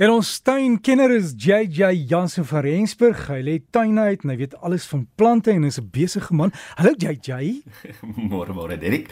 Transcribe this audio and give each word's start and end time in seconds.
En 0.00 0.08
ons 0.08 0.28
tuinkenner 0.40 1.12
is 1.12 1.34
JJ 1.36 2.06
Jansen 2.08 2.46
van 2.48 2.62
Rensburg. 2.64 3.18
Hy 3.28 3.42
lê 3.44 3.54
tuin 3.68 3.98
uit 4.00 4.22
en 4.24 4.30
hy 4.32 4.36
weet 4.40 4.54
alles 4.64 4.86
van 4.88 5.02
plante 5.20 5.52
en 5.52 5.66
is 5.68 5.76
'n 5.76 5.90
besige 5.92 6.32
man. 6.32 6.52
Hallo 6.80 6.94
JJ. 6.96 7.60
Môre 8.32 8.54
môre 8.56 8.78
Derek. 8.80 9.10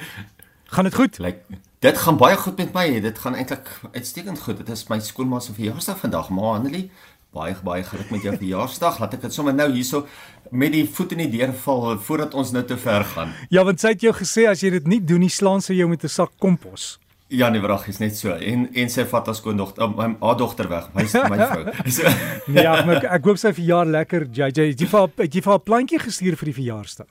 Gaan 0.73 0.89
dit 0.89 0.95
goed? 0.95 1.19
Lyk 1.19 1.45
dit 1.85 1.99
gaan 1.99 2.17
baie 2.17 2.37
goed 2.37 2.57
met 2.57 2.73
my. 2.73 3.01
Dit 3.01 3.19
gaan 3.19 3.35
eintlik 3.37 3.69
uitstekend 3.93 4.41
goed. 4.41 4.57
Dit 4.57 4.69
is 4.69 4.89
my 4.89 4.99
skoonma 5.01 5.41
se 5.41 5.53
verjaarsdag 5.53 5.99
vandag, 5.99 6.31
maar 6.31 6.57
Annelie, 6.57 6.91
baie 7.37 7.55
baie 7.63 7.85
geluk 7.85 8.11
met 8.11 8.23
jou 8.23 8.37
verjaarsdag. 8.43 8.99
Laat 8.99 9.15
ek 9.15 9.21
dit 9.21 9.33
sommer 9.33 9.55
nou 9.55 9.69
hierso 9.73 10.07
met 10.51 10.73
die 10.73 10.89
voet 10.89 11.13
in 11.13 11.19
die 11.19 11.37
deur 11.37 11.53
val 11.53 11.99
voordat 11.99 12.35
ons 12.35 12.51
nou 12.57 12.65
te 12.65 12.77
ver 12.77 13.05
gaan. 13.05 13.37
Ja, 13.51 13.65
want 13.65 13.81
sy 13.81 13.93
het 13.93 14.01
jou 14.01 14.15
gesê 14.17 14.49
as 14.49 14.65
jy 14.65 14.71
dit 14.71 14.89
nie 14.89 15.05
doen 15.05 15.21
nie, 15.21 15.29
slaan 15.29 15.61
sy 15.61 15.77
jou 15.77 15.89
met 15.89 16.05
'n 16.05 16.09
sak 16.09 16.33
kompos. 16.39 16.97
Ja, 17.29 17.49
nee, 17.53 17.61
wrag 17.61 17.87
is 17.89 17.99
net 18.01 18.17
so. 18.17 18.33
En 18.33 18.69
en 18.73 18.89
sy 18.89 19.05
vat 19.05 19.27
haar 19.29 19.37
skoondogter, 19.37 19.85
uh, 19.85 19.97
my 19.97 20.15
haar 20.23 20.37
dogter 20.41 20.69
weg. 20.69 20.89
My 20.95 21.05
my 21.05 21.39
vrou. 21.51 21.75
So. 21.99 22.09
nee, 22.47 22.63
ja, 22.65 22.81
maar 22.89 23.05
ek 23.05 23.29
hoop 23.29 23.41
sy 23.41 23.53
verjaar 23.53 23.87
lekker. 23.87 24.25
JJ, 24.33 24.71
het 24.73 24.81
jy 24.81 24.89
vir 24.89 25.09
het 25.21 25.37
jy 25.37 25.45
vir 25.45 25.53
haar 25.53 25.65
plantjie 25.65 26.01
gestuur 26.01 26.39
vir 26.41 26.53
die 26.53 26.57
verjaarsdag? 26.63 27.11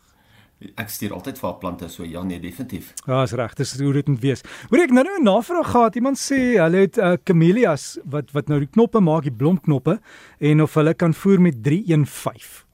Ek 0.82 0.90
stuur 0.90 1.14
altyd 1.14 1.38
vir 1.38 1.48
haar 1.52 1.58
plante 1.62 1.90
so. 1.94 2.06
Ja, 2.06 2.24
nee, 2.26 2.42
definitief. 2.42 2.96
Ja, 3.06 3.22
is 3.28 3.36
reg. 3.38 3.54
Dis 3.60 3.76
hoe 3.78 3.94
dit 3.94 4.10
moet 4.10 4.24
wees. 4.26 4.42
Hoor 4.72 4.88
ek 4.88 4.96
nou 4.98 5.04
nou 5.06 5.20
'n 5.20 5.30
navraag 5.30 5.70
gehad. 5.70 5.96
Iemand 6.02 6.18
sê 6.18 6.58
hulle 6.58 6.82
het 6.88 6.98
uh, 6.98 7.14
camellias 7.24 8.00
wat 8.06 8.34
wat 8.34 8.50
nou 8.50 8.60
die 8.60 8.74
knoppe 8.74 9.00
maak, 9.00 9.30
die 9.30 9.38
blomknoppe 9.38 10.00
en 10.40 10.62
of 10.62 10.74
hulle 10.74 10.94
kan 10.94 11.14
voer 11.14 11.42
met 11.42 11.62
315. 11.62 12.67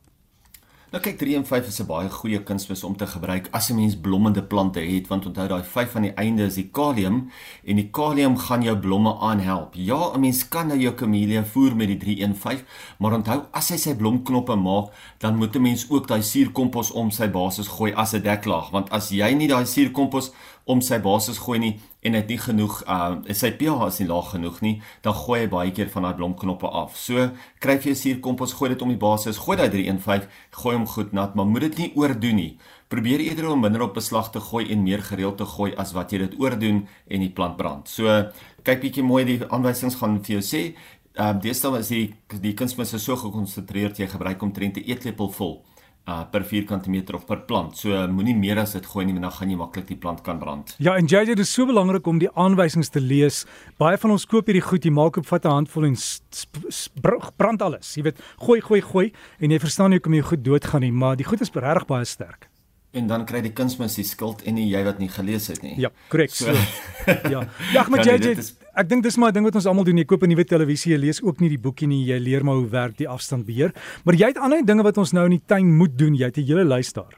Nou 0.93 1.01
kyk 1.01 1.15
3 1.17 1.39
en 1.39 1.45
5 1.49 1.67
is 1.71 1.79
'n 1.81 1.87
baie 1.89 2.09
goeie 2.09 2.39
kunsmis 2.45 2.83
om 2.83 2.95
te 2.95 3.07
gebruik 3.07 3.47
as 3.51 3.69
'n 3.69 3.75
mens 3.75 3.95
blommende 3.97 4.43
plante 4.43 4.79
het 4.79 5.07
want 5.07 5.25
onthou 5.25 5.47
daai 5.47 5.63
5 5.63 5.95
aan 5.95 6.01
die 6.01 6.13
einde 6.13 6.43
is 6.43 6.53
die 6.53 6.69
kalium 6.71 7.31
en 7.65 7.75
die 7.75 7.89
kalium 7.89 8.37
gaan 8.37 8.61
jou 8.61 8.77
blomme 8.77 9.17
aanhelp. 9.19 9.73
Ja, 9.73 10.11
'n 10.13 10.19
mens 10.19 10.47
kan 10.47 10.67
nou 10.67 10.79
jou 10.79 10.93
kamelia 10.93 11.43
voer 11.43 11.75
met 11.75 11.87
die 11.87 11.97
315, 11.97 12.65
maar 12.99 13.13
onthou 13.13 13.41
as 13.51 13.69
hy 13.69 13.77
sy 13.77 13.95
blomknoppe 13.95 14.55
maak, 14.55 14.93
dan 15.17 15.35
moet 15.35 15.55
'n 15.55 15.61
mens 15.61 15.89
ook 15.89 16.07
daai 16.07 16.21
suurkompos 16.21 16.91
om 16.91 17.11
sy 17.11 17.27
basis 17.27 17.67
gooi 17.67 17.93
as 17.93 18.13
'n 18.13 18.21
deklaag 18.21 18.69
want 18.69 18.89
as 18.89 19.09
jy 19.09 19.33
nie 19.33 19.47
daai 19.47 19.65
suurkompos 19.65 20.31
om 20.65 20.81
sy 20.81 20.99
basis 21.03 21.41
gooi 21.43 21.57
nie 21.59 21.71
en 22.03 22.15
dit 22.15 22.33
nie 22.33 22.39
genoeg 22.39 22.81
uh 22.91 23.33
sy 23.35 23.51
pH 23.59 23.87
is 23.87 23.99
nie 24.01 24.07
laag 24.09 24.29
genoeg 24.33 24.59
nie, 24.63 24.73
dan 25.03 25.15
gooi 25.15 25.41
hy 25.43 25.49
baie 25.51 25.73
keer 25.75 25.89
van 25.91 26.07
daai 26.07 26.15
blomknoppe 26.19 26.67
af. 26.67 26.95
So 26.99 27.29
kry 27.63 27.77
jy 27.83 27.95
suurkompos, 27.99 28.55
gooi 28.59 28.71
dit 28.73 28.83
om 28.83 28.91
die 28.91 28.99
basis, 28.99 29.39
gooi 29.43 29.57
daai 29.59 29.69
315, 29.73 30.29
gooi 30.61 30.75
hom 30.77 30.87
goed 30.87 31.13
nat, 31.15 31.35
maar 31.35 31.49
moet 31.49 31.67
dit 31.67 31.83
nie 31.83 31.89
oordoen 31.99 32.39
nie. 32.39 32.49
Probeer 32.91 33.23
eerder 33.25 33.49
om 33.51 33.63
minder 33.63 33.87
op 33.87 33.95
beslag 33.97 34.31
te 34.31 34.39
gooi 34.43 34.67
en 34.71 34.83
meer 34.83 35.03
gereeld 35.03 35.39
te 35.41 35.47
gooi 35.49 35.71
as 35.79 35.93
wat 35.97 36.13
jy 36.13 36.23
dit 36.27 36.39
oordoen 36.39 36.83
en 37.07 37.25
die 37.25 37.31
plant 37.31 37.57
brand. 37.59 37.89
So 37.89 38.07
kyk 38.63 38.83
bietjie 38.83 39.03
mooi 39.03 39.23
die 39.27 39.39
aanwysings 39.49 39.99
gaan 39.99 40.21
vir 40.23 40.37
jou 40.37 40.43
sê. 40.43 40.63
Ehm 41.13 41.37
uh, 41.37 41.41
deesdae 41.41 41.83
is 41.83 41.91
die 41.93 42.05
die 42.41 42.55
kunsmis 42.57 42.95
so 42.97 43.15
gekonsentreerd 43.19 43.99
jy 43.99 44.07
gebruik 44.09 44.41
omtrent 44.41 44.77
'n 44.77 44.89
eetlepel 44.89 45.29
vol 45.29 45.61
uh 46.03 46.23
per 46.31 46.43
vierkante 46.43 46.89
meter 46.89 47.15
of 47.15 47.25
per 47.25 47.45
plant. 47.47 47.77
So 47.79 47.93
uh, 47.95 48.07
moenie 48.11 48.35
meer 48.35 48.59
as 48.59 48.73
dit 48.75 48.85
gooi 48.85 49.05
nie, 49.05 49.13
want 49.15 49.23
dan 49.23 49.35
gaan 49.37 49.51
jy 49.53 49.57
maklik 49.59 49.87
die 49.87 49.99
plant 49.99 50.23
kan 50.25 50.39
brand. 50.39 50.75
Ja, 50.83 50.97
en 50.99 51.07
JJ, 51.07 51.25
dit 51.31 51.43
is 51.45 51.53
so 51.53 51.65
belangrik 51.69 52.07
om 52.07 52.19
die 52.19 52.31
aanwysings 52.35 52.91
te 52.91 52.99
lees. 52.99 53.43
Baie 53.79 53.97
van 53.97 54.11
ons 54.11 54.25
koop 54.27 54.51
hierdie 54.51 54.63
goed, 54.65 54.83
jy 54.83 54.91
maak 54.91 55.17
op 55.17 55.29
vat 55.29 55.45
'n 55.45 55.55
handvol 55.63 55.85
en 55.85 55.95
brand 57.37 57.61
alles. 57.61 57.95
Jy 57.95 58.03
weet, 58.03 58.19
gooi, 58.37 58.59
gooi, 58.61 58.81
gooi 58.81 59.11
en 59.39 59.51
jy 59.51 59.59
verstaan 59.59 59.89
nie 59.89 59.99
hoekom 59.99 60.13
jy 60.13 60.21
goed 60.21 60.43
doodgaan 60.43 60.81
nie, 60.81 60.91
maar 60.91 61.15
die 61.15 61.25
goed 61.25 61.41
is 61.41 61.51
regtig 61.53 61.87
baie 61.87 62.05
sterk. 62.05 62.49
En 62.93 63.07
dan 63.07 63.25
kry 63.25 63.41
die 63.41 63.53
kunsmis 63.53 63.95
die 63.95 64.03
skuld 64.05 64.43
en 64.45 64.53
nie 64.53 64.67
jy 64.69 64.83
wat 64.83 64.99
nie 64.99 65.09
gelees 65.09 65.47
het 65.47 65.63
nie. 65.63 65.73
Ja, 65.81 65.89
korrek. 66.09 66.29
So, 66.29 66.51
ja. 67.29 67.47
Ja, 67.75 67.87
maar 67.89 68.05
JJ, 68.05 68.11
ja, 68.11 68.35
nee, 68.35 68.62
Ek 68.73 68.87
dink 68.89 69.03
dis 69.05 69.17
maar 69.21 69.29
'n 69.29 69.33
ding 69.33 69.45
wat 69.45 69.55
ons 69.55 69.65
almal 69.65 69.83
doen. 69.83 69.97
Jy 69.97 70.05
koop 70.05 70.23
'n 70.23 70.29
nuwe 70.29 70.45
televisie, 70.45 70.93
jy 70.93 70.99
lees 70.99 71.21
ook 71.21 71.39
nie 71.39 71.49
die 71.49 71.59
boekie 71.59 71.87
nie, 71.87 72.05
jy 72.05 72.17
leer 72.17 72.43
maar 72.43 72.55
hoe 72.55 72.69
werk 72.69 72.97
die 72.97 73.07
afstandbeheer. 73.07 73.71
Maar 74.03 74.15
jy 74.15 74.27
het 74.27 74.37
ander 74.37 74.65
dinge 74.65 74.83
wat 74.83 74.97
ons 74.97 75.11
nou 75.13 75.25
in 75.25 75.37
die 75.37 75.45
tuin 75.45 75.77
moet 75.77 75.97
doen. 75.97 76.15
Jy 76.15 76.25
het 76.25 76.37
'n 76.37 76.45
hele 76.45 76.65
lys 76.65 76.93
daar. 76.93 77.13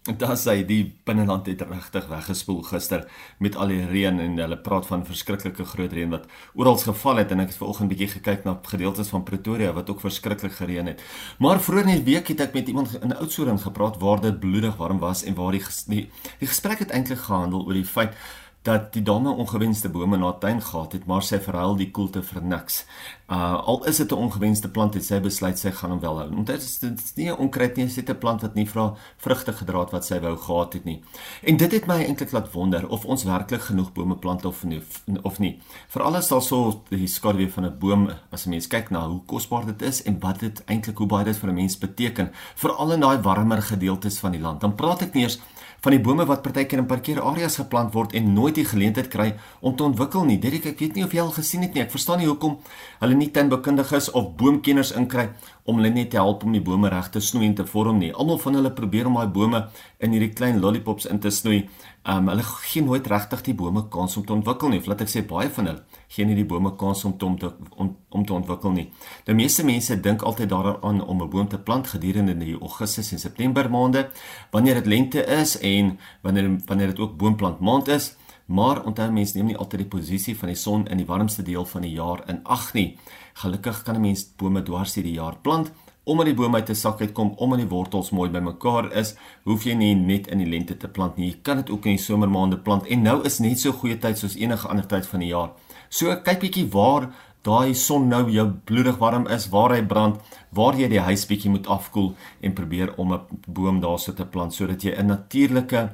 Daar 0.00 0.36
sê 0.36 0.64
die 0.64 0.94
binneland 1.04 1.46
het 1.46 1.60
regtig 1.60 2.06
weggespoel 2.08 2.62
gister 2.62 3.04
met 3.38 3.56
al 3.56 3.68
die 3.68 3.84
reën 3.84 4.20
en 4.20 4.38
hulle 4.38 4.56
praat 4.58 4.86
van 4.86 5.04
verskriklike 5.04 5.64
groot 5.64 5.92
reën 5.92 6.08
wat 6.10 6.24
oral 6.54 6.76
geval 6.76 7.16
het 7.16 7.30
en 7.30 7.40
ek 7.40 7.48
het 7.48 7.58
vanoggend 7.60 7.88
bietjie 7.88 8.08
gekyk 8.08 8.44
na 8.44 8.58
gedeeltes 8.62 9.08
van 9.08 9.22
Pretoria 9.22 9.72
wat 9.72 9.90
ook 9.90 10.00
verskriklik 10.00 10.52
gereën 10.52 10.86
het. 10.86 11.02
Maar 11.38 11.60
vroeër 11.60 11.88
in 11.88 12.04
die 12.04 12.14
week 12.14 12.28
het 12.28 12.40
ek 12.40 12.54
met 12.54 12.68
iemand 12.68 12.96
in 13.02 13.16
Oudtshoorn 13.16 13.58
gepraat 13.58 13.98
waar 14.00 14.20
dit 14.20 14.40
bloedig 14.40 14.76
warm 14.76 14.98
was 14.98 15.22
en 15.22 15.34
waar 15.34 15.52
die 15.52 15.64
die, 15.86 16.08
die 16.38 16.48
gesprek 16.48 16.78
het 16.78 16.90
eintlik 16.90 17.18
gehandel 17.18 17.66
oor 17.66 17.74
die 17.74 17.84
feit 17.84 18.16
dat 18.62 18.92
die 18.92 19.02
dame 19.02 19.30
ongewenste 19.30 19.88
bome 19.88 20.16
na 20.20 20.32
tuin 20.32 20.60
gehad 20.62 20.92
het, 20.92 21.06
maar 21.06 21.22
sy 21.24 21.38
verhuil 21.40 21.78
die 21.80 21.90
koelte 21.90 22.22
vir 22.22 22.42
niks. 22.44 22.84
Uh 23.30 23.62
al 23.64 23.86
is 23.86 23.96
dit 23.96 24.10
'n 24.10 24.14
ongewenste 24.14 24.70
plant 24.70 24.94
het 24.94 25.04
sy 25.04 25.20
besluit 25.20 25.58
sy 25.58 25.70
gaan 25.70 25.90
hom 25.90 26.00
wel 26.00 26.18
hou. 26.18 26.34
Want 26.34 26.46
dit 26.46 26.62
is 26.62 26.78
dit 26.78 26.98
is 26.98 27.14
nie 27.14 27.30
'n 27.30 27.36
onkruid 27.38 27.76
nie, 27.76 27.86
dit 27.86 27.96
is 27.96 28.14
'n 28.14 28.18
plant 28.18 28.40
wat 28.40 28.54
nie 28.54 28.66
vra 28.68 28.94
vrugte 29.16 29.52
gedra 29.52 29.80
het 29.80 29.90
wat 29.90 30.04
sy 30.04 30.20
wou 30.20 30.36
gehad 30.36 30.72
het 30.72 30.84
nie. 30.84 31.02
En 31.42 31.56
dit 31.56 31.72
het 31.72 31.86
my 31.86 32.04
eintlik 32.04 32.32
laat 32.32 32.52
wonder 32.52 32.88
of 32.88 33.04
ons 33.04 33.24
werklik 33.24 33.60
genoeg 33.60 33.92
bome 33.92 34.16
plant 34.16 34.44
of 34.44 34.64
nie 34.64 34.82
of 35.22 35.38
nie. 35.38 35.60
Veral 35.88 36.16
as 36.16 36.28
daar 36.28 36.42
so 36.42 36.82
die 36.88 37.06
skaduwee 37.06 37.50
van 37.50 37.64
'n 37.64 37.78
boom 37.78 38.10
as 38.30 38.46
'n 38.46 38.50
mens 38.50 38.66
kyk 38.66 38.90
na 38.90 39.08
hoe 39.08 39.20
kosbaar 39.26 39.66
dit 39.66 39.82
is 39.82 40.02
en 40.02 40.18
wat 40.20 40.40
dit 40.40 40.62
eintlik 40.64 40.98
hoe 40.98 41.06
baie 41.06 41.24
dit 41.24 41.36
vir 41.36 41.50
'n 41.50 41.54
mens 41.54 41.78
beteken, 41.78 42.30
veral 42.54 42.92
in 42.92 43.00
daai 43.00 43.22
warmer 43.22 43.62
gedeeltes 43.62 44.18
van 44.18 44.32
die 44.32 44.40
land. 44.40 44.60
Dan 44.60 44.74
praat 44.74 45.02
ek 45.02 45.14
nie 45.14 45.22
eers 45.22 45.38
van 45.80 45.94
die 45.94 46.00
bome 46.00 46.26
wat 46.28 46.42
partykeer 46.44 46.82
in 46.82 46.88
parkeer 46.88 47.20
areas 47.24 47.56
geplant 47.60 47.94
word 47.96 48.12
en 48.18 48.32
nooit 48.34 48.54
die 48.58 48.66
geleentheid 48.68 49.08
kry 49.12 49.30
om 49.64 49.76
te 49.76 49.86
ontwikkel 49.86 50.26
nie. 50.28 50.38
Dirk, 50.40 50.66
ek 50.66 50.82
weet 50.82 50.98
nie 50.98 51.04
of 51.06 51.14
jy 51.16 51.22
al 51.22 51.32
gesien 51.32 51.64
het 51.64 51.76
nie. 51.76 51.84
Ek 51.86 51.94
verstaan 51.94 52.20
nie 52.20 52.28
hoekom 52.28 52.58
hulle 53.00 53.16
nie 53.20 53.28
tuinbekundig 53.34 53.92
is 53.96 54.08
of 54.16 54.32
boomkenners 54.40 54.94
inkry 54.96 55.28
om 55.68 55.78
hulle 55.78 55.92
net 55.94 56.10
te 56.10 56.18
help 56.18 56.42
om 56.46 56.54
die 56.56 56.62
bome 56.64 56.88
reg 56.90 57.10
te 57.12 57.20
snoei 57.22 57.46
en 57.50 57.54
te 57.58 57.66
vorm 57.68 58.00
nie. 58.00 58.10
Almal 58.10 58.40
van 58.42 58.56
hulle 58.58 58.72
probeer 58.74 59.06
om 59.10 59.18
daai 59.18 59.30
bome 59.34 59.60
in 60.00 60.14
hierdie 60.16 60.32
klein 60.34 60.60
lollipops 60.62 61.06
in 61.10 61.20
te 61.22 61.30
snoei. 61.34 61.60
Um 62.08 62.30
hulle 62.32 62.44
gee 62.48 62.82
nooit 62.82 63.06
regtig 63.12 63.44
die 63.46 63.54
bome 63.54 63.84
kans 63.92 64.16
om 64.16 64.24
te 64.26 64.32
ontwikkel 64.32 64.72
nie. 64.72 64.80
Of 64.80 64.88
laat 64.90 65.04
ek 65.04 65.12
sê 65.12 65.22
baie 65.26 65.50
van 65.52 65.68
hulle 65.70 66.00
gee 66.10 66.26
nie 66.26 66.38
die 66.38 66.46
bome 66.48 66.72
kans 66.80 67.04
om 67.06 67.16
te 67.18 67.28
om 67.28 67.36
te 67.38 67.52
om, 67.76 67.92
om 68.08 68.24
te 68.26 68.34
ontwikkel 68.34 68.74
nie. 68.74 68.86
Die 69.28 69.36
meeste 69.36 69.66
mense 69.68 69.98
dink 70.00 70.24
altyd 70.26 70.50
daaraan 70.50 71.04
om 71.04 71.22
'n 71.22 71.30
boom 71.30 71.48
te 71.48 71.58
plant 71.58 71.86
gedurende 71.86 72.34
die 72.38 72.56
Augustus 72.58 73.12
en 73.12 73.18
September 73.18 73.70
maande 73.70 74.08
wanneer 74.50 74.74
dit 74.82 74.86
lente 74.86 75.24
is 75.26 75.58
en 75.58 75.98
wanneer 76.22 76.50
wanneer 76.66 76.86
dit 76.86 76.98
ook 76.98 77.16
boomplant 77.16 77.60
maand 77.60 77.88
is. 77.88 78.16
Maar 78.50 78.82
onthou 78.84 79.06
mense 79.14 79.36
neem 79.36 79.52
nie 79.52 79.56
altyd 79.56 79.84
die 79.84 79.92
posisie 79.92 80.34
van 80.38 80.50
die 80.50 80.58
son 80.58 80.88
in 80.90 80.98
die 80.98 81.06
warmste 81.06 81.44
deel 81.46 81.64
van 81.70 81.86
die 81.86 81.92
jaar 81.94 82.24
in 82.28 82.40
ag 82.44 82.72
nie. 82.74 82.98
Gelukkig 83.42 83.84
kan 83.86 83.94
'n 83.96 84.00
mens 84.00 84.24
bome 84.36 84.62
dwars 84.62 84.94
hierdie 84.94 85.14
jaar 85.14 85.36
plant 85.42 85.70
omdat 86.04 86.26
die 86.26 86.34
boom 86.34 86.54
uit 86.54 86.70
'n 86.70 86.74
sak 86.74 87.00
uitkom, 87.00 87.34
omdat 87.36 87.58
die 87.58 87.68
wortels 87.68 88.10
mooi 88.10 88.30
bymekaar 88.30 88.92
is, 88.92 89.14
hoef 89.44 89.64
jy 89.64 89.74
nie 89.74 89.94
net 89.94 90.26
in 90.26 90.38
die 90.38 90.50
lente 90.50 90.76
te 90.76 90.88
plant 90.88 91.16
nie. 91.16 91.26
Jy 91.26 91.38
kan 91.42 91.56
dit 91.56 91.70
ook 91.70 91.84
in 91.86 91.96
die 91.96 92.04
somermaande 92.04 92.58
plant 92.58 92.86
en 92.86 93.02
nou 93.02 93.24
is 93.24 93.38
net 93.38 93.58
so 93.58 93.72
goeie 93.72 93.98
tyd 93.98 94.18
soos 94.18 94.36
enige 94.36 94.68
ander 94.68 94.86
tyd 94.86 95.06
van 95.06 95.20
die 95.20 95.28
jaar. 95.28 95.50
So 95.88 96.16
kyk 96.16 96.40
bietjie 96.40 96.70
waar 96.70 97.10
daai 97.42 97.74
son 97.74 98.08
nou 98.08 98.30
jou 98.30 98.46
bloedig 98.64 98.98
warm 98.98 99.26
is, 99.26 99.48
waar 99.48 99.70
hy 99.70 99.82
brand, 99.82 100.20
waar 100.52 100.74
jy 100.74 100.88
die 100.88 101.00
huis 101.00 101.26
bietjie 101.26 101.50
moet 101.50 101.66
afkoel 101.66 102.14
en 102.42 102.52
probeer 102.52 102.94
om 102.98 103.12
'n 103.12 103.20
boom 103.46 103.80
daarso 103.80 104.12
te 104.12 104.24
plant 104.24 104.52
sodat 104.54 104.82
jy 104.82 104.92
'n 104.96 105.06
natuurlike 105.06 105.90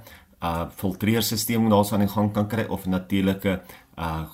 uh 0.46 0.66
filtreerstelsel 0.80 1.68
daarso 1.72 1.96
aan 1.96 2.06
die 2.06 2.14
gang 2.14 2.32
kan 2.34 2.48
kry 2.48 2.66
of 2.68 2.86
natuurlike 2.86 3.60
uh 3.98 4.24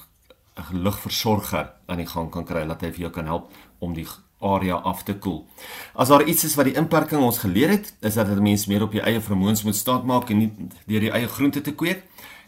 lugversorger 0.72 1.72
aan 1.86 2.02
die 2.02 2.06
gang 2.06 2.28
kan 2.30 2.44
kry 2.44 2.66
dat 2.68 2.82
hy 2.84 2.90
vir 2.92 3.06
jou 3.06 3.10
kan 3.14 3.30
help 3.30 3.48
om 3.80 3.94
die 3.96 4.06
area 4.42 4.74
af 4.74 5.02
te 5.06 5.14
koel. 5.14 5.46
As 5.94 6.10
daar 6.10 6.24
iets 6.26 6.44
is 6.44 6.56
wat 6.58 6.68
die 6.68 6.76
inperking 6.76 7.22
ons 7.22 7.38
geleer 7.44 7.70
het, 7.76 7.94
is 8.00 8.14
dat 8.14 8.28
'n 8.28 8.42
mens 8.42 8.66
meer 8.66 8.82
op 8.82 8.92
jou 8.92 9.04
eie 9.04 9.20
vermoëns 9.20 9.62
moet 9.62 9.76
staatmaak 9.76 10.30
en 10.30 10.38
nie 10.38 10.52
deur 10.86 11.00
die 11.00 11.10
eie 11.10 11.28
groente 11.28 11.60
te 11.60 11.72
kweek. 11.72 12.02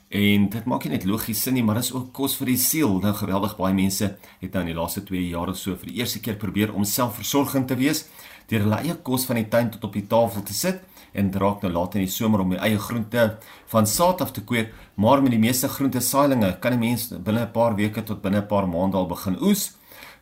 En 0.08 0.48
dit 0.48 0.64
maak 0.64 0.84
nie 0.84 0.92
net 0.92 1.04
logies 1.04 1.42
sin 1.42 1.54
nie, 1.54 1.62
maar 1.62 1.74
dit 1.74 1.84
is 1.84 1.92
ook 1.92 2.12
kos 2.12 2.36
vir 2.36 2.47
die 2.47 2.56
siel. 2.56 3.00
Nou 3.00 3.14
geweldig 3.14 3.56
baie 3.56 3.74
mense 3.74 4.16
het 4.41 4.53
nou 4.53 4.60
in 4.60 4.66
die 4.66 4.80
laaste 4.80 5.03
2 5.03 5.28
jaar 5.28 5.48
of 5.48 5.56
so 5.56 5.76
vir 5.76 5.86
die 5.86 5.97
eerste 6.00 6.20
keer 6.20 6.36
probeer 6.36 6.74
om 6.74 6.84
selfversorgend 6.84 7.68
te 7.68 7.77
wees 7.77 8.04
deur 8.47 8.60
hulle 8.60 8.77
eie 8.77 8.94
kos 8.94 9.24
van 9.24 9.36
die 9.36 9.48
tuin 9.48 9.71
tot 9.71 9.84
op 9.84 9.92
die 9.92 10.06
tafel 10.06 10.42
te 10.42 10.54
sit 10.54 10.80
en 11.15 11.31
draak 11.31 11.63
nou 11.63 11.72
later 11.72 12.01
in 12.01 12.07
die 12.07 12.13
somer 12.13 12.43
om 12.43 12.51
die 12.55 12.59
eie 12.59 12.78
groente 12.78 13.25
van 13.72 13.87
saad 13.87 14.21
af 14.21 14.33
te 14.34 14.43
kweek, 14.45 14.75
maar 14.95 15.22
met 15.22 15.34
die 15.34 15.41
meeste 15.41 15.69
groente 15.69 16.01
saailinge 16.01 16.59
kan 16.61 16.72
'n 16.72 16.78
mens 16.78 17.09
binne 17.09 17.47
'n 17.47 17.53
paar 17.53 17.75
weke 17.77 18.03
tot 18.03 18.22
binne 18.22 18.41
'n 18.43 18.47
paar 18.47 18.69
maande 18.69 18.97
al 18.97 19.07
begin 19.07 19.37
oes. 19.41 19.72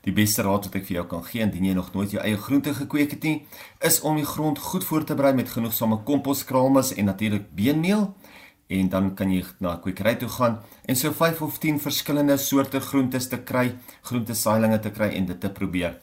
Die 0.02 0.12
beste 0.12 0.42
raad 0.42 0.64
wat 0.64 0.74
ek 0.74 0.86
vir 0.86 0.96
jou 0.96 1.06
kan 1.06 1.24
gee 1.24 1.42
indien 1.42 1.64
jy 1.64 1.74
nog 1.74 1.92
nooit 1.94 2.10
jou 2.10 2.22
eie 2.22 2.36
groente 2.36 2.74
gekweek 2.74 3.10
het 3.10 3.22
nie, 3.22 3.46
is 3.80 4.00
om 4.00 4.16
die 4.16 4.26
grond 4.26 4.58
goed 4.58 4.84
voor 4.84 5.04
te 5.04 5.14
berei 5.14 5.32
met 5.34 5.48
genoegsame 5.48 6.02
komposkraalmis 6.04 6.94
en 6.94 7.04
natuurlik 7.04 7.54
beenmeel 7.54 8.14
en 8.72 8.88
dan 8.88 9.14
kan 9.14 9.30
jy 9.30 9.44
na 9.60 9.74
'n 9.74 9.80
kwekery 9.80 10.14
toe 10.14 10.28
gaan 10.28 10.60
en 10.88 10.96
so 10.96 11.12
5 11.12 11.42
of 11.42 11.58
10 11.58 11.80
verskillende 11.80 12.36
soorte 12.36 12.80
groentes 12.80 13.28
te 13.28 13.38
kry, 13.38 13.74
groente 14.02 14.34
saailinge 14.34 14.80
te 14.80 14.90
kry 14.90 15.08
en 15.08 15.26
dit 15.26 15.40
te 15.40 15.50
probeer. 15.50 15.98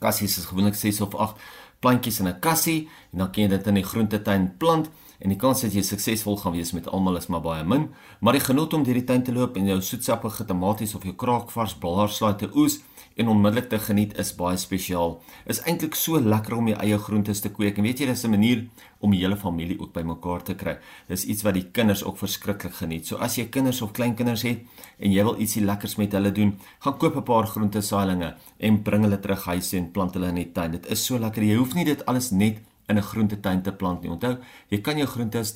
Kassies 0.00 0.38
is 0.38 0.44
gewoonlik 0.44 0.74
6 0.74 1.00
of 1.00 1.14
8 1.14 1.36
plantjies 1.82 2.20
in 2.20 2.28
'n 2.28 2.40
kassie 2.40 2.88
en 3.12 3.18
dan 3.18 3.32
kan 3.32 3.42
jy 3.42 3.48
dit 3.48 3.66
in 3.66 3.80
die 3.80 3.88
groentetuin 3.90 4.50
plant 4.58 4.88
en 5.22 5.30
die 5.30 5.38
kans 5.38 5.62
dat 5.62 5.74
jy 5.74 5.82
suksesvol 5.86 6.36
gaan 6.42 6.56
wees 6.56 6.72
met 6.74 6.88
almal 6.90 7.16
is 7.16 7.28
maar 7.30 7.44
baie 7.44 7.64
min, 7.64 7.88
maar 8.20 8.34
die 8.34 8.42
genot 8.42 8.74
om 8.74 8.82
deur 8.82 8.98
die 8.98 9.06
tuin 9.06 9.22
te 9.22 9.34
loop 9.34 9.56
en 9.56 9.68
jou 9.70 9.80
soetsappige 9.80 10.46
tomaties 10.48 10.96
of 10.98 11.04
jou 11.06 11.14
kraakvars 11.14 11.76
blaarslaai 11.78 12.34
te 12.40 12.50
oes 12.58 12.80
en 13.16 13.28
onmiddellik 13.28 13.68
te 13.68 13.78
geniet 13.78 14.16
is 14.18 14.32
baie 14.36 14.56
spesiaal. 14.56 15.18
Is 15.46 15.60
eintlik 15.68 15.94
so 15.98 16.20
lekker 16.20 16.56
om 16.56 16.70
jou 16.70 16.78
eie 16.80 16.98
groentes 16.98 17.42
te 17.44 17.52
kweek 17.52 17.78
en 17.78 17.86
weet 17.86 18.00
jy 18.00 18.06
dis 18.06 18.24
'n 18.24 18.30
manier 18.30 18.64
om 19.00 19.10
die 19.10 19.20
hele 19.20 19.36
familie 19.36 19.78
ook 19.80 19.92
bymekaar 19.92 20.42
te 20.42 20.54
kry. 20.54 20.78
Dis 21.08 21.24
iets 21.24 21.42
wat 21.42 21.54
die 21.54 21.70
kinders 21.72 22.04
ook 22.04 22.18
verskriklik 22.18 22.72
geniet. 22.72 23.06
So 23.06 23.16
as 23.16 23.36
jy 23.36 23.44
kinders 23.44 23.82
of 23.82 23.92
kleinkinders 23.92 24.42
het 24.42 24.60
en 24.98 25.12
jy 25.12 25.24
wil 25.24 25.38
ietsie 25.38 25.64
lekkers 25.64 25.96
met 25.96 26.12
hulle 26.12 26.32
doen, 26.32 26.58
gaan 26.80 26.98
koop 26.98 27.16
'n 27.16 27.22
paar 27.22 27.46
groentesaailinge 27.46 28.34
en 28.58 28.82
bring 28.82 29.02
hulle 29.02 29.20
terug 29.20 29.44
huis 29.44 29.72
en 29.72 29.90
plant 29.92 30.14
hulle 30.14 30.28
in 30.28 30.34
die 30.34 30.52
tuin. 30.52 30.70
Dit 30.70 30.86
is 30.86 31.04
so 31.04 31.18
lekker. 31.18 31.42
Jy 31.42 31.56
hoef 31.56 31.74
nie 31.74 31.84
dit 31.84 32.06
alles 32.06 32.30
net 32.30 32.58
in 32.92 32.98
'n 32.98 33.08
groentetuin 33.10 33.62
te 33.62 33.72
plant 33.72 34.02
nie. 34.02 34.10
Onthou, 34.10 34.36
jy 34.68 34.80
kan 34.80 34.98
jou 34.98 35.06
groentes 35.06 35.52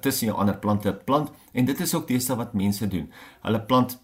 tussen 0.00 0.26
jou 0.26 0.36
ander 0.36 0.58
plante 0.58 0.92
plant 1.04 1.30
en 1.52 1.64
dit 1.64 1.80
is 1.80 1.94
ook 1.94 2.08
deesdae 2.08 2.36
wat 2.36 2.54
mense 2.54 2.88
doen. 2.88 3.10
Hulle 3.42 3.60
plant 3.60 3.98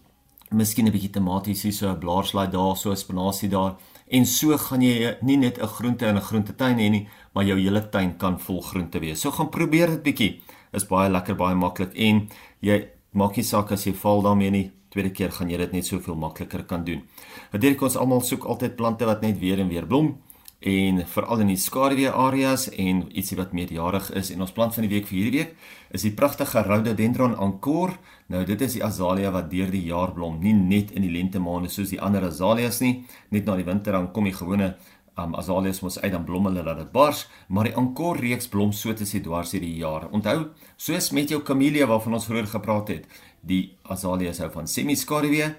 miskien 0.51 0.87
'n 0.87 0.91
bietjie 0.91 1.11
tomaties 1.11 1.63
hier 1.63 1.73
so 1.73 1.89
'n 1.89 1.99
blaarslaai 1.99 2.51
daar, 2.51 2.75
so 2.77 2.91
'n 2.91 2.95
spinasie 2.95 3.49
daar 3.49 3.75
en 4.07 4.25
so 4.25 4.57
gaan 4.57 4.81
jy 4.81 5.17
nie 5.21 5.37
net 5.37 5.57
'n 5.59 5.67
groente 5.67 6.05
in 6.05 6.15
'n 6.15 6.21
groentetuin 6.21 6.77
hê 6.77 6.89
nie, 6.89 7.07
maar 7.33 7.43
jou 7.45 7.59
hele 7.59 7.89
tuin 7.89 8.17
kan 8.17 8.39
vol 8.39 8.61
groente 8.61 8.99
wees. 8.99 9.21
So 9.21 9.31
gaan 9.31 9.49
probeer 9.49 9.87
dit 9.87 10.03
bietjie. 10.03 10.41
Is 10.73 10.85
baie 10.85 11.09
lekker, 11.09 11.35
baie 11.35 11.55
maklik 11.55 11.93
en 11.95 12.29
jy 12.61 12.87
maak 13.11 13.35
nie 13.35 13.43
saak 13.43 13.71
as 13.71 13.85
jy 13.85 13.93
val 13.93 14.21
daarmee 14.21 14.51
nie. 14.51 14.71
Tweede 14.89 15.09
keer 15.09 15.31
gaan 15.31 15.49
jy 15.49 15.57
dit 15.57 15.73
net 15.73 15.85
soveel 15.85 16.15
makliker 16.15 16.63
kan 16.63 16.83
doen. 16.83 17.03
Wat 17.51 17.61
dink 17.61 17.81
ons 17.81 17.95
almal 17.95 18.21
soek 18.21 18.45
altyd 18.45 18.75
plante 18.75 19.05
wat 19.05 19.21
net 19.21 19.39
weer 19.39 19.59
en 19.59 19.69
weer 19.69 19.85
blom 19.85 20.17
en 20.59 21.03
veral 21.05 21.43
in 21.43 21.51
die 21.51 21.59
skaduwee 21.61 22.09
areas 22.09 22.65
en 22.73 23.03
ietsie 23.13 23.37
wat 23.37 23.53
meerjarig 23.53 24.09
is 24.17 24.31
en 24.33 24.41
ons 24.41 24.53
plant 24.55 24.73
van 24.73 24.87
die 24.87 24.91
week 24.95 25.05
vir 25.05 25.17
hierdie 25.19 25.37
week 25.37 25.51
is 25.93 26.01
die 26.01 26.13
pragtige 26.17 26.63
rhododendron 26.65 27.35
ankor. 27.37 27.93
Nou 28.27 28.43
dit 28.45 28.61
is 28.65 28.73
die 28.79 28.83
azalia 28.83 29.31
wat 29.31 29.51
deur 29.51 29.69
die 29.71 29.85
jaar 29.85 30.13
blom, 30.15 30.39
nie 30.41 30.55
net 30.57 30.91
in 30.91 31.05
die 31.05 31.13
lente 31.13 31.39
maande 31.39 31.69
soos 31.69 31.93
die 31.93 32.01
ander 32.01 32.25
azalias 32.25 32.81
nie, 32.81 33.05
net 33.29 33.45
na 33.45 33.55
die 33.55 33.67
winter 33.67 33.93
dan 33.93 34.09
kom 34.11 34.25
die 34.25 34.35
gewone 34.35 34.73
um, 35.17 35.35
azalias 35.37 35.81
mos 35.85 35.99
uit 36.01 36.11
dan 36.11 36.25
blom 36.25 36.49
hulle 36.49 36.63
dat 36.65 36.81
dit 36.81 36.91
bars, 36.91 37.27
maar 37.47 37.69
die 37.69 37.75
ankor 37.77 38.17
reeks 38.17 38.49
blom 38.49 38.73
so 38.73 38.93
tussen 38.93 39.23
dwars 39.23 39.53
hierdie 39.53 39.75
jaar. 39.77 40.07
Onthou, 40.11 40.49
soos 40.77 41.11
met 41.13 41.29
jou 41.29 41.43
camellia 41.45 41.87
waarvan 41.87 42.17
ons 42.17 42.25
vroeër 42.29 42.49
gepraat 42.57 42.93
het, 42.95 43.05
die 43.41 43.77
azalias 43.93 44.41
hou 44.41 44.49
van 44.57 44.67
semi-skaduwee, 44.67 45.51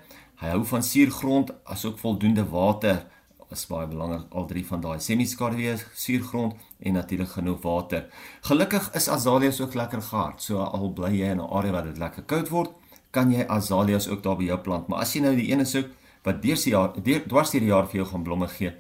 hy 0.43 0.51
hou 0.53 0.65
van 0.71 0.85
suurgrond 0.85 1.55
asook 1.71 1.99
voldoende 2.03 2.45
water 2.51 3.07
is 3.53 3.67
baie 3.69 3.87
belangrik 3.89 4.35
al 4.37 4.47
drie 4.47 4.65
van 4.67 4.83
daai 4.85 4.99
semi-skaduwee, 5.01 5.77
suurgrond 5.95 6.55
en 6.81 6.99
natuurlik 6.99 7.31
genoeg 7.37 7.63
water. 7.63 8.05
Gelukkig 8.49 8.91
is 8.99 9.09
azaleas 9.09 9.61
ook 9.61 9.75
lekker 9.75 10.03
gehard. 10.03 10.43
So 10.43 10.59
al 10.59 10.93
bly 10.93 11.13
jy 11.17 11.31
in 11.33 11.41
'n 11.41 11.51
area 11.51 11.73
waar 11.73 11.85
dit 11.85 11.99
lekker 11.99 12.23
koud 12.23 12.49
word, 12.49 12.71
kan 13.11 13.33
jy 13.33 13.47
azaleas 13.47 14.09
ook 14.09 14.23
daar 14.23 14.37
by 14.37 14.45
jou 14.45 14.59
plant. 14.59 14.89
Maar 14.89 15.01
as 15.01 15.15
jy 15.15 15.21
nou 15.21 15.35
die 15.37 15.51
ene 15.53 15.65
soek 15.65 15.87
wat 16.25 16.43
deur 16.43 16.57
die 16.57 16.71
jaar 16.71 16.93
dwars 17.29 17.51
deur 17.51 17.61
die 17.61 17.69
jaar 17.69 17.87
vir 17.87 17.97
jou 17.97 18.07
gaan 18.07 18.23
blomme 18.23 18.49
gee, 18.49 18.73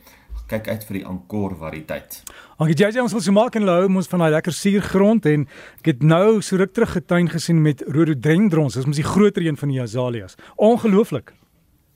kyk 0.49 0.69
uit 0.69 0.85
vir 0.85 0.99
die 0.99 1.07
ankor 1.07 1.57
variëteit. 1.61 2.23
Ag 2.59 2.69
jy 2.73 2.89
jy 2.89 3.03
ons 3.03 3.13
wil 3.13 3.21
so 3.21 3.33
maak 3.33 3.57
en 3.57 3.69
hou 3.69 3.87
ons 3.87 4.09
van 4.09 4.25
daai 4.25 4.31
lekker 4.31 4.53
suurgrond 4.53 5.27
en 5.27 5.47
ek 5.79 5.93
het 5.93 6.03
nou 6.03 6.41
so 6.43 6.57
ruk 6.57 6.73
terug 6.73 6.93
getuin 6.97 7.29
gesien 7.29 7.63
met 7.63 7.83
rhododendrons. 7.87 8.75
Dis 8.75 8.87
mos 8.87 8.97
die 8.97 9.05
groter 9.07 9.43
een 9.43 9.57
van 9.57 9.69
die 9.69 9.83
azaleas. 9.83 10.37
Ongelooflik. 10.57 11.35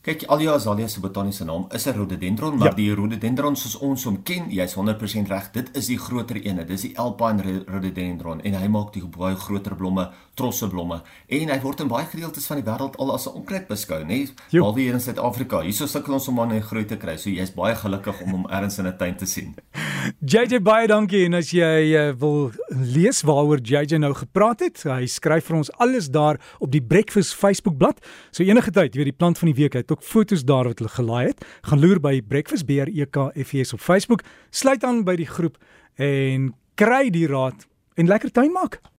Kyk, 0.02 0.24
al 0.34 0.40
die 0.42 0.48
azalea 0.50 0.88
se 0.90 0.98
botaniese 0.98 1.44
naam 1.46 1.68
is 1.70 1.86
'n 1.86 1.92
rhododendron, 1.94 2.56
maar 2.58 2.68
ja. 2.68 2.74
die 2.74 2.94
rhododendron 2.94 3.56
soos 3.56 3.76
ons 3.78 4.04
hom 4.04 4.22
ken, 4.22 4.50
jy's 4.50 4.74
100% 4.74 5.28
reg, 5.28 5.50
dit 5.52 5.76
is 5.76 5.86
die 5.86 5.98
groter 5.98 6.42
ene. 6.42 6.64
Dis 6.64 6.80
die 6.80 6.98
alpine 6.98 7.62
rhododendron 7.66 8.40
en 8.42 8.54
hy 8.54 8.66
maak 8.66 8.92
die 8.92 9.02
baie 9.06 9.36
groter 9.36 9.76
blomme, 9.76 10.10
trosse 10.34 10.66
blomme 10.68 11.02
en 11.28 11.48
hy 11.48 11.60
word 11.60 11.80
in 11.80 11.88
baie 11.88 12.06
gedeeltes 12.06 12.46
van 12.46 12.58
die 12.58 12.66
wêreld 12.66 12.96
al 12.98 13.12
as 13.14 13.28
'n 13.28 13.36
onkruid 13.36 13.68
beskou, 13.68 14.02
nê? 14.04 14.26
Behalwe 14.50 14.80
hier 14.80 14.94
in 14.94 15.00
Suid-Afrika. 15.00 15.60
Hierso 15.60 15.86
sukkel 15.86 16.14
ons 16.14 16.28
om 16.28 16.40
aan 16.40 16.52
'n 16.52 16.62
groei 16.62 16.84
te 16.84 16.96
kry. 16.96 17.16
So 17.16 17.30
jy's 17.30 17.54
baie 17.54 17.74
gelukkig 17.76 18.22
om 18.22 18.30
hom 18.30 18.46
ergens 18.50 18.78
in 18.78 18.86
'n 18.86 18.96
tuin 18.98 19.16
te 19.16 19.26
sien. 19.26 19.54
JJ 20.32 20.62
baie 20.62 20.86
dankie 20.88 21.24
en 21.26 21.34
as 21.34 21.50
jy 21.52 21.94
uh, 21.94 22.12
wil 22.18 22.50
lees 22.68 23.22
waaroor 23.22 23.60
JJ 23.62 23.98
nou 23.98 24.14
gepraat 24.14 24.60
het, 24.60 24.82
hy 24.82 25.06
skryf 25.06 25.44
vir 25.44 25.56
ons 25.56 25.70
alles 25.78 26.10
daar 26.10 26.40
op 26.58 26.72
die 26.72 26.82
Breakfast 26.82 27.34
Facebook 27.34 27.78
bladsy. 27.78 28.02
So 28.32 28.42
enige 28.42 28.70
tyd, 28.70 28.94
jy 28.94 28.98
weet 28.98 29.12
die 29.12 29.18
plant 29.18 29.38
van 29.38 29.46
die 29.46 29.54
week, 29.54 29.74
hy 29.74 29.82
ook 29.92 30.02
foto's 30.02 30.44
daar 30.44 30.68
wat 30.70 30.78
hulle 30.82 30.90
gelaai 30.90 31.26
het. 31.26 31.44
Gaan 31.68 31.80
loer 31.80 32.00
by 32.00 32.18
Breakfast 32.22 32.66
Beer 32.66 32.90
EKFS 32.90 33.72
op 33.72 33.80
Facebook. 33.80 34.24
Sluit 34.50 34.84
aan 34.84 35.04
by 35.04 35.16
die 35.16 35.28
groep 35.28 35.56
en 35.94 36.52
kry 36.74 37.10
die 37.10 37.26
raad 37.30 37.66
en 37.94 38.06
lekker 38.10 38.32
tuin 38.32 38.52
maak. 38.52 38.82